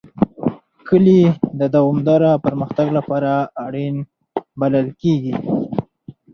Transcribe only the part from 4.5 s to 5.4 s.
بلل کېږي.